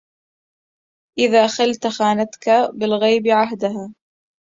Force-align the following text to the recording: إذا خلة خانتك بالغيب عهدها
إذا 1.19 1.47
خلة 1.47 1.91
خانتك 1.97 2.49
بالغيب 2.73 3.27
عهدها 3.27 3.93